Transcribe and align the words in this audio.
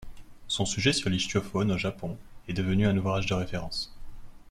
Son 0.47 0.65
sujet 0.65 0.93
sur 0.93 1.11
l'ichtyofaune 1.11 1.71
au 1.71 1.77
Japon 1.77 2.17
est 2.47 2.55
devenu 2.55 2.87
un 2.87 2.97
ouvrage 2.97 3.27
de 3.27 3.35
référence. 3.35 3.95